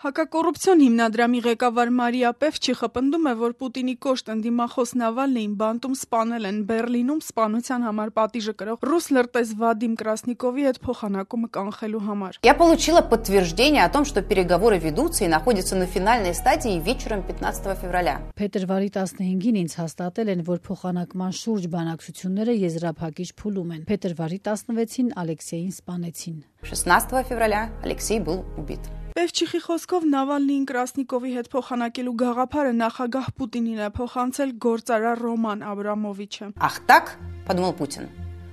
[0.00, 6.60] Հակակոռուպցիոն հիմնադրամի ղեկավար Մարիա Պևչիխը պնդում է, որ Պուտինի կոշտ ընդդիմախոս Նավալնիին բանտում սպանել են
[6.70, 13.02] Բեռլինում սպանության համար պատիժը կրող ռուս լրտես Վադիմ Կրասնիկովի հետ փոխանակումը կանխելու համար։ Я получила
[13.02, 18.24] подтверждение о том, что переговоры ведутся и находятся на финальной стадии вечером 15 февраля.
[18.40, 25.76] Փետրվարի 15-ին ինձ հաստատել են, որ փոխանակման շուրջ բանակցությունները եզրափակիչ փուլում են։ Փետրվարի 16-ին Ալեքսեյին
[25.76, 26.40] սպանեցին։
[26.72, 28.88] 16 февраля Алексей был убит.
[29.15, 36.79] Պևչիխի խոսքով Նավալնիին Կրասնիկովի հետ փոխանակելու գաղափարը նախագահ Պուտինին է փոխանցել գործարար Ռոման Աբրամովիչը։ Ах
[36.89, 37.15] так,
[37.47, 38.09] подумал Путин.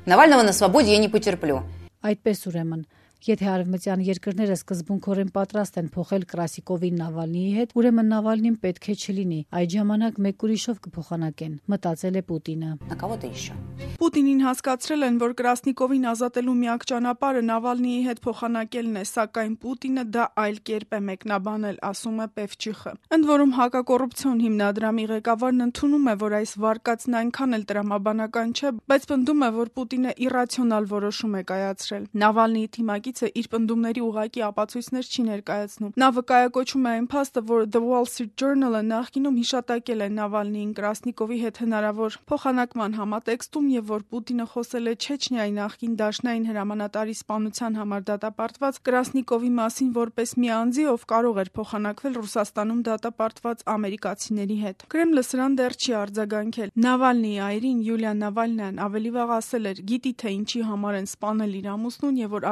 [0.07, 1.63] Навального на свободе я не потерплю.
[2.03, 2.87] Այդպես ուրեմն
[3.26, 9.40] Եթե արևմտյան երկրները սկզբունքորեն պատրաստ են փոխել Կրասիկովին Նավալնիի հետ, ուրեմն Նավալնին պետք է չլինի։
[9.58, 13.58] Այդ ժամանակ մեկ ուրիշով կփոխանակեն, մտածել է Պուտինը։ Նակավոտը իշո։
[13.98, 20.28] Պուտինին հասկացրել են, որ Կրասնիկովին ազատելու միակ ճանապարհը Նավալնիի հետ փոխանակելն է, սակայն Պուտինը դա
[20.38, 26.38] այլ կերպ է մեկնաբանել, ասում է Պևչիխը։ Ընդ որում հակակոռուպցիոն հիմնադրամի ղեկավարն ընդունում է, որ
[26.38, 32.08] այս վարկածն այնքան էլ տրամաբանական չէ, բայց պնդում է, որ Պուտինը իրացիոնալ որոշում է կայացրել։
[32.28, 37.62] Նավալնիի թիմակի թիմակիցը իր պնդումների ուղակի ապացույցներ չի ներկայացնում։ Նա վկայակոչում է այն փաստը, որ
[37.72, 44.02] The Wall Street Journal-ը նախկինում հիշատակել է Նավալնիին Կրասնիկովի հետ հնարավոր փոխանակման համատեքստում եւ որ
[44.12, 50.84] Պուտինը խոսել է Չեչնիայի նախկին դաշնային հրամանատարի սպանության համար դատապարտված Կրասնիկովի մասին որպես մի անձի,
[50.92, 57.80] ով կարող էր փոխանակվել Ռուսաստանում դատապարտված ամերիկացիների հետ։ Կրեմլը սրան դեռ չի արձագանքել։ Նավալնիի այրին
[57.88, 62.34] Յուլիա Նավալնյան ավելի վաղ ասել էր՝ գիտի թե ինչի համար են սպանել իր ամուսնուն եւ
[62.38, 62.48] որ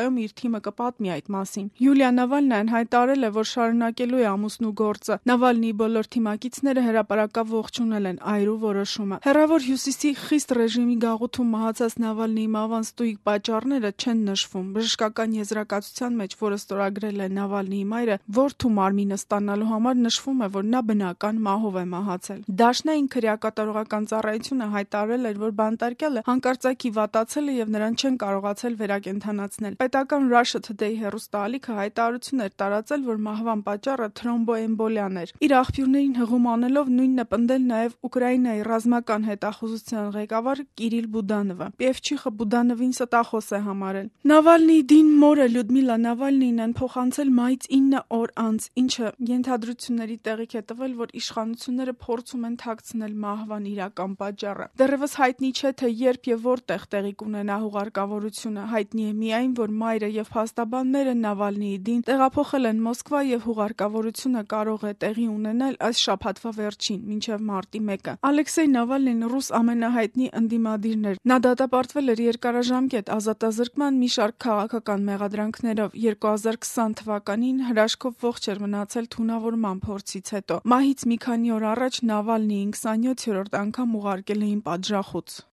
[0.00, 5.16] առաջիկայում իր թիմը կպատմի այդ մասին։ Յուլիա Նավալնյան հայտարարել է, որ շարունակելու է ամուսնու գործը։
[5.30, 12.48] Նավալնիի բոլոր թիմակիցները հրապարակավ ողջունել են այրու որոշումը։ Հերավոր հյուսիսի խիստ ռեժիմի գաղութում մահացած Նավալնիի
[12.56, 19.20] մահվան ստույգ պատճառները չեն նշվում։ Բժշկական եզրակացության մեջ, որը ստորագրել է Նավալնիի մայրը, որդու մարմինը
[19.20, 25.40] ստանալու համար նշվում է, որ նա բնական մահով է մահացել։ Դաշնային քրեակատարողական ծառայությունը հայտարարել էր,
[25.40, 32.42] որ բանտարկյալը հանկարծակի վատացել է եւ նրան չեն կարողացել վերակենդանացնել։ Պետական Russia Today հեռուստաալիքը հայտարարություն
[32.44, 38.62] էր տարածել, որ մահվան պատճառը թրոմբոէմբոլիան էր։ Իր աղբյուրներին հղում անելով նույնը պնդել նաեւ Ուկրաինայի
[38.70, 46.62] ռազմական հետախուզության ղեկավար Կիրիլ Բուդանովը։ Պևչիխը Բուդանովին ստախոս է համարել։ Նավալնիի դին մորը Լյուդմիլա Նավալնին
[46.70, 52.56] են փոխանցել մայից 9 օր անց, ինչը ենթադրությունների տեղիք է տվել, որ իշխանությունները փորձում են
[52.62, 59.04] թաքցնել մահվան իրական պատճառը։ Դեռևս հայտնի չէ, թե երբ եւ որտեղ տեղի կունենա հուղարկավորությունը։ Հայտնի
[59.10, 64.92] է միայն, որ մայրը եւ փաստաբանները Նավալնիի դին տեղափոխել են Մոսկվա եւ հուղարկավորությունը կարող է
[65.04, 71.36] տեղի ունենալ այս շաբաթվա վերջին, մինչեւ մարտի 1-ը։ Ալեքսեյ Նավալնին ռուս ամենահայտնի ընդդիմադիրն էր։ Նա
[71.46, 79.84] դատապարտվել էր երկարաժամկետ ազատազրկման մի շարք քաղաքական մեղադրանքներով։ 2020 թվականին հրաշքով ողջ էր մնացել թունավորման
[79.86, 85.40] փորձից հետո։ Մահից մի քանի օր առաջ Նավալնիին 27-րդ անգամ ուղարկել էին պատժախոց։